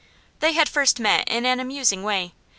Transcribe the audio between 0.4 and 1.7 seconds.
had first met in an